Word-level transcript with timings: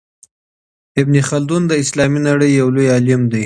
ابن 1.01 1.15
خلدون 1.29 1.63
د 1.67 1.73
اسلامي 1.83 2.19
نړۍ 2.29 2.51
يو 2.59 2.67
لوی 2.75 2.87
عالم 2.93 3.21
دی. 3.31 3.39